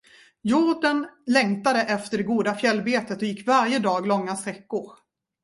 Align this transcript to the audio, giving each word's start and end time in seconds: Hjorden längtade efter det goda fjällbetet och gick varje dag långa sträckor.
Hjorden 0.43 1.07
längtade 1.27 1.81
efter 1.81 2.17
det 2.17 2.23
goda 2.23 2.55
fjällbetet 2.55 3.17
och 3.17 3.23
gick 3.27 3.47
varje 3.47 3.79
dag 3.79 4.07
långa 4.07 4.35
sträckor. 4.35 4.93